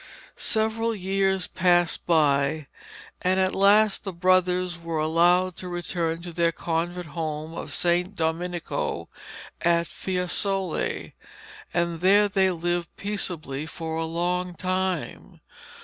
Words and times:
Several 0.35 0.95
years 0.95 1.45
passed 1.45 2.07
by, 2.07 2.65
and 3.21 3.39
at 3.39 3.53
last 3.53 4.03
the 4.03 4.11
brothers 4.11 4.75
were 4.79 4.97
allowed 4.97 5.55
to 5.57 5.67
return 5.67 6.23
to 6.23 6.33
their 6.33 6.51
convent 6.51 7.09
home 7.09 7.53
of 7.53 7.71
San 7.71 8.15
Dominico 8.15 9.09
at 9.61 9.85
Fiesole, 9.85 11.13
and 11.71 11.99
there 12.01 12.27
they 12.27 12.49
lived 12.49 12.89
peaceably 12.97 13.67
for 13.67 13.95
a 13.95 14.05
long 14.05 14.55
time. 14.55 15.39